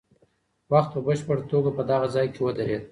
[0.71, 2.79] وخت په بشپړه توګه په دغه ځای کې ودرېد.